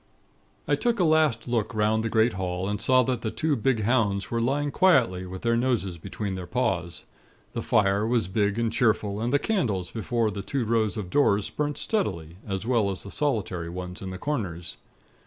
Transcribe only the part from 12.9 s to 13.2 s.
the